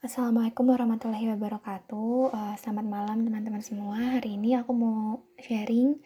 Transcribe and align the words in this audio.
Assalamualaikum 0.00 0.64
warahmatullahi 0.64 1.28
wabarakatuh. 1.36 2.32
Uh, 2.32 2.56
selamat 2.56 2.88
malam 2.88 3.20
teman-teman 3.20 3.60
semua. 3.60 4.16
Hari 4.16 4.32
ini 4.40 4.56
aku 4.56 4.72
mau 4.72 5.28
sharing 5.36 6.00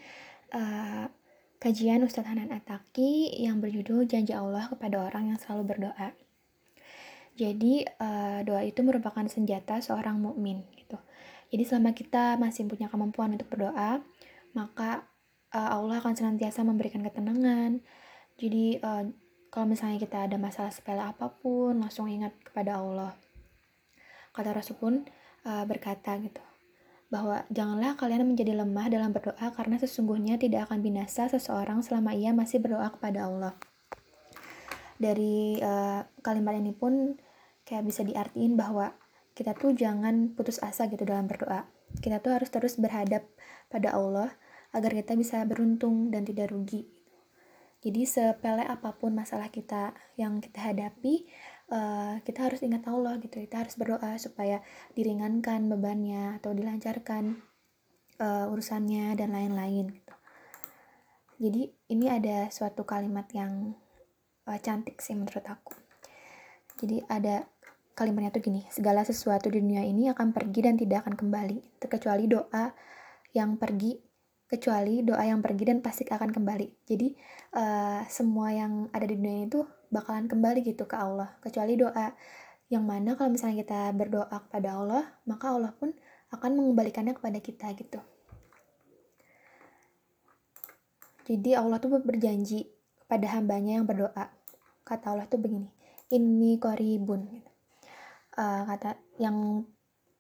uh, 0.50 1.06
kajian 1.62 2.02
Ustadz 2.02 2.26
Hanan 2.26 2.50
Ataki 2.50 3.30
yang 3.38 3.62
berjudul 3.62 4.10
Janji 4.10 4.34
Allah 4.34 4.66
kepada 4.66 4.98
orang 4.98 5.30
yang 5.30 5.38
selalu 5.38 5.62
berdoa. 5.70 6.10
Jadi 7.38 7.86
uh, 7.86 8.42
doa 8.42 8.66
itu 8.66 8.82
merupakan 8.82 9.22
senjata 9.30 9.78
seorang 9.78 10.18
mukmin 10.18 10.66
gitu. 10.74 10.98
Jadi 11.54 11.62
selama 11.62 11.94
kita 11.94 12.34
masih 12.34 12.66
punya 12.66 12.90
kemampuan 12.90 13.38
untuk 13.38 13.46
berdoa, 13.46 14.02
maka 14.58 15.06
uh, 15.54 15.70
Allah 15.70 16.02
akan 16.02 16.18
senantiasa 16.18 16.66
memberikan 16.66 16.98
ketenangan. 16.98 17.78
Jadi 18.42 18.74
uh, 18.82 19.06
kalau 19.54 19.70
misalnya 19.70 20.02
kita 20.02 20.26
ada 20.26 20.34
masalah 20.34 20.74
sepele 20.74 20.98
apa 20.98 21.30
pun, 21.30 21.78
langsung 21.78 22.10
ingat 22.10 22.34
kepada 22.42 22.82
Allah 22.82 23.14
kata 24.34 24.50
Rasul 24.50 24.76
pun 24.76 25.06
uh, 25.46 25.64
berkata 25.64 26.18
gitu 26.18 26.42
bahwa 27.12 27.46
janganlah 27.46 27.94
kalian 27.94 28.26
menjadi 28.26 28.58
lemah 28.58 28.90
dalam 28.90 29.14
berdoa 29.14 29.54
karena 29.54 29.78
sesungguhnya 29.78 30.34
tidak 30.34 30.66
akan 30.66 30.82
binasa 30.82 31.30
seseorang 31.30 31.78
selama 31.86 32.10
ia 32.10 32.34
masih 32.34 32.58
berdoa 32.58 32.90
kepada 32.90 33.30
Allah. 33.30 33.54
Dari 34.98 35.62
uh, 35.62 36.02
kalimat 36.26 36.58
ini 36.58 36.74
pun 36.74 37.14
kayak 37.62 37.86
bisa 37.86 38.02
diartiin 38.02 38.58
bahwa 38.58 38.98
kita 39.38 39.54
tuh 39.54 39.74
jangan 39.74 40.34
putus 40.34 40.58
asa 40.58 40.90
gitu 40.90 41.06
dalam 41.06 41.30
berdoa. 41.30 41.70
Kita 42.02 42.18
tuh 42.18 42.34
harus 42.34 42.50
terus 42.50 42.74
berhadap 42.82 43.22
pada 43.70 43.94
Allah 43.94 44.34
agar 44.74 44.90
kita 44.90 45.14
bisa 45.14 45.38
beruntung 45.46 46.10
dan 46.10 46.26
tidak 46.26 46.50
rugi. 46.50 46.90
Jadi 47.84 48.08
sepele 48.08 48.64
apa 48.64 48.96
pun 48.96 49.12
masalah 49.12 49.52
kita 49.52 49.92
yang 50.16 50.40
kita 50.40 50.72
hadapi, 50.72 51.28
uh, 51.70 52.20
kita 52.24 52.50
harus 52.50 52.60
ingat 52.64 52.84
Allah 52.90 53.16
gitu. 53.22 53.40
Kita 53.40 53.64
harus 53.64 53.78
berdoa 53.78 54.16
supaya 54.20 54.60
diringankan 54.92 55.68
bebannya 55.70 56.40
atau 56.42 56.52
dilancarkan 56.52 57.38
uh, 58.20 58.52
urusannya 58.52 59.14
dan 59.16 59.32
lain-lain 59.32 59.94
gitu. 59.94 60.14
Jadi 61.34 61.62
ini 61.90 62.06
ada 62.08 62.48
suatu 62.50 62.86
kalimat 62.86 63.26
yang 63.34 63.74
uh, 64.48 64.58
cantik 64.60 65.00
sih 65.00 65.16
menurut 65.16 65.44
aku. 65.46 65.74
Jadi 66.80 67.02
ada 67.06 67.46
kalimatnya 67.94 68.34
tuh 68.34 68.42
gini 68.42 68.66
segala 68.74 69.06
sesuatu 69.06 69.46
di 69.46 69.62
dunia 69.62 69.86
ini 69.86 70.10
akan 70.10 70.34
pergi 70.34 70.60
dan 70.66 70.74
tidak 70.74 71.06
akan 71.06 71.14
kembali 71.14 71.78
terkecuali 71.78 72.26
doa 72.26 72.74
yang 73.30 73.54
pergi 73.54 73.94
kecuali 74.44 75.00
doa 75.00 75.24
yang 75.24 75.40
pergi 75.40 75.72
dan 75.72 75.78
pasti 75.80 76.04
akan 76.04 76.30
kembali. 76.30 76.86
Jadi 76.86 77.16
uh, 77.56 78.04
semua 78.06 78.52
yang 78.52 78.92
ada 78.92 79.08
di 79.08 79.16
dunia 79.16 79.48
itu 79.48 79.64
bakalan 79.88 80.28
kembali 80.28 80.60
gitu 80.62 80.84
ke 80.84 80.96
Allah. 80.96 81.34
Kecuali 81.40 81.74
doa 81.74 82.12
yang 82.72 82.84
mana 82.84 83.14
kalau 83.14 83.32
misalnya 83.32 83.64
kita 83.64 83.80
berdoa 83.92 84.36
kepada 84.48 84.78
Allah, 84.78 85.04
maka 85.28 85.52
Allah 85.52 85.72
pun 85.76 85.92
akan 86.32 86.50
mengembalikannya 86.58 87.14
kepada 87.14 87.38
kita 87.38 87.70
gitu. 87.78 88.00
Jadi 91.24 91.56
Allah 91.56 91.80
tuh 91.80 91.96
berjanji 92.04 92.68
kepada 93.04 93.40
hambanya 93.40 93.80
yang 93.80 93.86
berdoa. 93.88 94.28
Kata 94.84 95.16
Allah 95.16 95.24
tuh 95.24 95.40
begini, 95.40 95.72
ini 96.12 96.60
koribun. 96.60 97.24
Gitu. 97.32 97.50
Uh, 98.36 98.66
kata 98.68 99.00
yang 99.16 99.64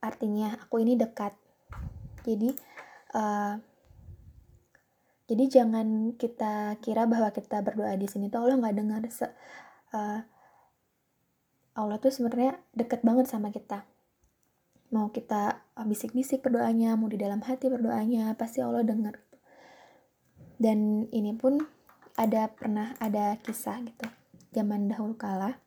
artinya 0.00 0.56
aku 0.64 0.80
ini 0.80 0.96
dekat. 0.96 1.36
Jadi 2.24 2.56
uh, 3.12 3.60
jadi 5.34 5.50
jangan 5.50 6.14
kita 6.14 6.78
kira 6.78 7.10
bahwa 7.10 7.34
kita 7.34 7.58
berdoa 7.58 7.98
di 7.98 8.06
sini 8.06 8.30
tuh 8.30 8.46
Allah 8.46 8.54
nggak 8.54 8.76
dengar. 8.78 9.02
Se 9.10 9.26
uh, 9.26 10.22
Allah 11.74 11.98
tuh 11.98 12.14
sebenarnya 12.14 12.62
deket 12.70 13.02
banget 13.02 13.26
sama 13.26 13.50
kita. 13.50 13.82
Mau 14.94 15.10
kita 15.10 15.66
bisik-bisik 15.90 16.38
berdoanya, 16.38 16.94
mau 16.94 17.10
di 17.10 17.18
dalam 17.18 17.42
hati 17.42 17.66
berdoanya, 17.66 18.30
pasti 18.38 18.62
Allah 18.62 18.86
dengar. 18.86 19.18
Dan 20.54 21.10
ini 21.10 21.34
pun 21.34 21.58
ada 22.14 22.46
pernah 22.54 22.94
ada 23.02 23.34
kisah 23.42 23.82
gitu. 23.82 24.06
Zaman 24.54 24.86
dahulu 24.86 25.18
kala 25.18 25.58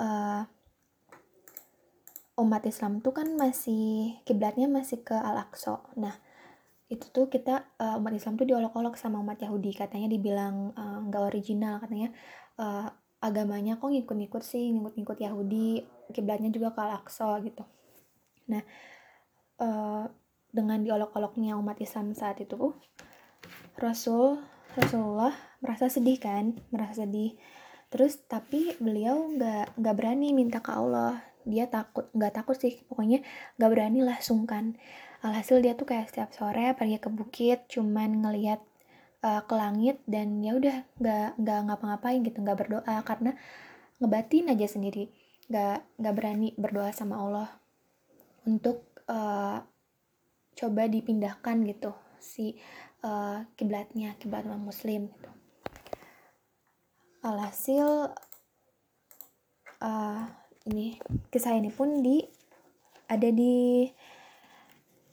uh, 0.00 0.48
umat 2.40 2.64
Islam 2.64 3.04
tuh 3.04 3.12
kan 3.12 3.28
masih 3.36 4.16
kiblatnya 4.24 4.72
masih 4.72 5.04
ke 5.04 5.12
Al-Aqsa. 5.12 5.84
Nah, 6.00 6.16
itu 6.92 7.06
tuh 7.08 7.32
kita 7.32 7.74
uh, 7.80 7.96
umat 7.96 8.12
Islam 8.12 8.36
tuh 8.36 8.44
diolok-olok 8.44 8.94
sama 9.00 9.20
umat 9.24 9.40
Yahudi. 9.40 9.72
Katanya 9.72 10.08
dibilang 10.08 10.76
eh, 10.76 10.98
nggak 11.08 11.22
uh, 11.24 11.28
original. 11.32 11.80
Katanya 11.80 12.12
uh, 12.60 12.92
agamanya 13.24 13.80
kok 13.80 13.88
ngikut-ngikut 13.88 14.42
sih 14.44 14.70
ngikut-ngikut 14.76 15.18
Yahudi. 15.24 15.82
Kiblatnya 16.12 16.52
juga 16.52 16.76
ke 16.76 16.80
Al-Aqsa 16.84 17.40
gitu. 17.40 17.64
Nah 18.52 18.62
uh, 19.64 20.04
dengan 20.54 20.84
diolok-oloknya 20.84 21.58
umat 21.58 21.80
Islam 21.82 22.14
saat 22.14 22.38
itu 22.38 22.76
Rasul 23.80 24.38
Rasulullah 24.76 25.32
merasa 25.64 25.88
sedih 25.88 26.20
kan? 26.20 26.54
Merasa 26.68 27.08
sedih. 27.08 27.34
Terus 27.88 28.22
tapi 28.28 28.76
beliau 28.76 29.32
nggak 29.34 29.80
nggak 29.80 29.94
berani 29.96 30.36
minta 30.36 30.60
ke 30.60 30.70
Allah 30.70 31.33
dia 31.44 31.68
takut 31.68 32.08
nggak 32.16 32.32
takut 32.36 32.56
sih. 32.58 32.82
Pokoknya 32.88 33.20
nggak 33.56 33.70
berani 33.70 34.00
lah 34.04 34.18
sungkan. 34.20 34.76
Alhasil 35.24 35.64
dia 35.64 35.72
tuh 35.72 35.88
kayak 35.88 36.12
setiap 36.12 36.30
sore 36.36 36.76
pergi 36.76 37.00
ke 37.00 37.08
bukit 37.08 37.64
cuman 37.72 38.20
ngelihat 38.20 38.60
uh, 39.24 39.40
ke 39.44 39.54
langit 39.56 39.96
dan 40.04 40.44
ya 40.44 40.52
udah 40.56 40.84
nggak 41.00 41.28
nggak 41.40 41.58
ngapa-ngapain 41.70 42.20
gitu 42.20 42.38
nggak 42.44 42.58
berdoa 42.60 42.96
karena 43.06 43.32
ngebatin 44.00 44.52
aja 44.52 44.66
sendiri. 44.68 45.08
Nggak 45.48 45.78
nggak 46.00 46.14
berani 46.16 46.48
berdoa 46.60 46.92
sama 46.92 47.20
Allah 47.20 47.48
untuk 48.44 48.84
uh, 49.08 49.64
coba 50.54 50.82
dipindahkan 50.86 51.56
gitu 51.66 51.92
si 52.20 52.56
uh, 53.04 53.44
kiblatnya 53.56 54.16
kiblat 54.20 54.48
orang 54.48 54.64
muslim 54.64 55.12
gitu. 55.12 55.30
Alhasil 57.24 58.12
uh, 59.80 60.24
ini 60.64 60.96
kisah 61.28 61.56
ini 61.56 61.68
pun 61.68 62.00
di 62.00 62.24
ada 63.08 63.28
di 63.28 63.84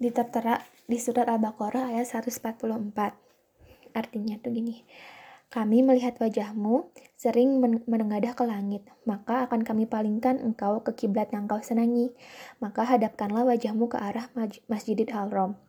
ditertera 0.01 0.57
di 0.87 0.97
surat 0.97 1.27
Al-Baqarah 1.27 1.93
ayat 1.93 2.07
144. 2.09 2.57
Artinya 3.91 4.35
tuh 4.39 4.51
gini. 4.51 4.83
Kami 5.51 5.83
melihat 5.83 6.15
wajahmu 6.15 6.95
sering 7.19 7.59
menengadah 7.83 8.31
ke 8.31 8.47
langit, 8.47 8.87
maka 9.03 9.43
akan 9.51 9.67
kami 9.67 9.83
palingkan 9.83 10.39
engkau 10.39 10.79
ke 10.79 10.95
kiblat 10.95 11.27
yang 11.35 11.43
kau 11.43 11.59
senangi. 11.59 12.15
Maka 12.63 12.87
hadapkanlah 12.87 13.43
wajahmu 13.43 13.91
ke 13.91 13.99
arah 13.99 14.31
Masjidil 14.71 15.11
Haram. 15.11 15.59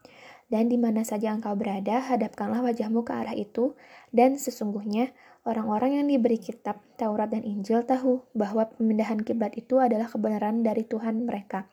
Dan 0.53 0.69
di 0.69 0.77
mana 0.77 1.01
saja 1.01 1.33
engkau 1.33 1.57
berada, 1.57 2.05
hadapkanlah 2.05 2.61
wajahmu 2.61 3.01
ke 3.09 3.13
arah 3.17 3.33
itu. 3.33 3.73
Dan 4.13 4.37
sesungguhnya 4.37 5.17
orang-orang 5.49 5.97
yang 5.97 6.07
diberi 6.13 6.37
kitab 6.37 6.85
Taurat 7.01 7.33
dan 7.33 7.41
Injil 7.41 7.81
tahu 7.89 8.21
bahwa 8.37 8.69
pemindahan 8.69 9.25
kiblat 9.25 9.57
itu 9.57 9.81
adalah 9.81 10.13
kebenaran 10.13 10.61
dari 10.61 10.85
Tuhan 10.85 11.25
mereka. 11.25 11.65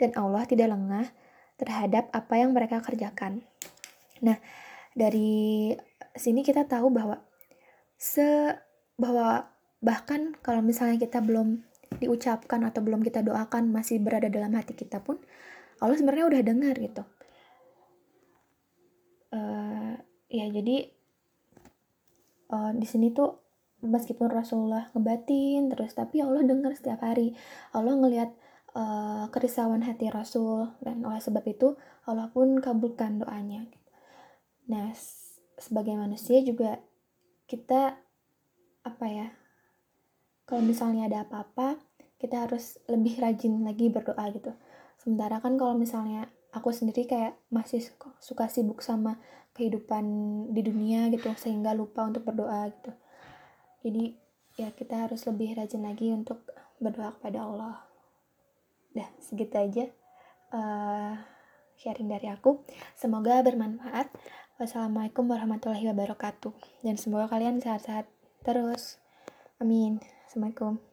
Dan 0.00 0.16
Allah 0.16 0.48
tidak 0.48 0.72
lengah 0.72 1.12
terhadap 1.60 2.08
apa 2.16 2.34
yang 2.40 2.56
mereka 2.56 2.80
kerjakan. 2.80 3.44
Nah, 4.24 4.40
dari 4.96 5.76
sini 6.16 6.40
kita 6.40 6.64
tahu 6.64 6.88
bahwa 6.88 7.20
se 8.00 8.56
bahwa 8.96 9.46
bahkan 9.82 10.34
kalau 10.42 10.62
misalnya 10.62 10.98
kita 10.98 11.22
belum 11.22 11.62
diucapkan 11.98 12.62
atau 12.66 12.80
belum 12.80 13.04
kita 13.04 13.20
doakan 13.20 13.70
masih 13.70 14.00
berada 14.00 14.30
dalam 14.30 14.54
hati 14.56 14.72
kita 14.72 15.02
pun 15.02 15.20
Allah 15.82 15.98
sebenarnya 15.98 16.26
udah 16.30 16.42
dengar 16.46 16.74
gitu. 16.78 17.02
Uh, 19.32 19.96
ya 20.32 20.48
jadi 20.48 20.88
uh, 22.48 22.72
di 22.72 22.88
sini 22.88 23.12
tuh 23.12 23.36
meskipun 23.84 24.32
Rasulullah 24.32 24.88
ngebatin 24.96 25.68
terus 25.68 25.92
tapi 25.92 26.24
Allah 26.24 26.40
dengar 26.40 26.72
setiap 26.72 27.04
hari 27.04 27.36
Allah 27.76 27.92
ngelihat 28.00 28.32
uh, 28.76 29.28
kerisauan 29.28 29.84
hati 29.84 30.08
Rasul 30.08 30.72
dan 30.80 31.04
oleh 31.04 31.20
sebab 31.20 31.44
itu 31.48 31.76
Allah 32.08 32.28
pun 32.32 32.58
kabulkan 32.58 33.22
doanya. 33.22 33.68
Nah, 34.68 34.90
sebagai 35.60 35.94
manusia 35.94 36.40
juga 36.42 36.80
kita 37.46 38.00
apa 38.82 39.06
ya? 39.06 39.28
Kalau 40.48 40.62
misalnya 40.64 41.06
ada 41.06 41.24
apa-apa, 41.24 41.78
kita 42.18 42.48
harus 42.48 42.78
lebih 42.90 43.22
rajin 43.22 43.62
lagi 43.62 43.88
berdoa 43.88 44.26
gitu. 44.34 44.52
Sementara 44.98 45.38
kan 45.38 45.54
kalau 45.58 45.74
misalnya 45.78 46.30
aku 46.52 46.68
sendiri 46.70 47.08
kayak 47.08 47.40
masih 47.48 47.80
suka 48.20 48.46
sibuk 48.52 48.84
sama 48.84 49.16
kehidupan 49.52 50.04
di 50.52 50.60
dunia 50.64 51.08
gitu 51.12 51.32
sehingga 51.36 51.76
lupa 51.76 52.04
untuk 52.04 52.24
berdoa 52.24 52.68
gitu. 52.72 52.92
Jadi 53.82 54.04
ya 54.60 54.68
kita 54.72 55.08
harus 55.08 55.24
lebih 55.28 55.56
rajin 55.56 55.82
lagi 55.84 56.12
untuk 56.12 56.44
berdoa 56.80 57.16
kepada 57.16 57.44
Allah. 57.44 57.76
Dah, 58.92 59.08
segitu 59.20 59.56
aja 59.56 59.84
uh, 60.52 61.16
sharing 61.80 62.08
dari 62.12 62.28
aku. 62.28 62.60
Semoga 62.96 63.40
bermanfaat. 63.40 64.12
Wassalamualaikum 64.60 65.26
warahmatullahi 65.26 65.88
wabarakatuh. 65.90 66.52
Dan 66.84 67.00
semoga 67.00 67.32
kalian 67.32 67.58
sehat-sehat 67.58 68.06
terus. 68.44 69.00
Amin. 69.58 69.98
Assalamualaikum. 70.28 70.91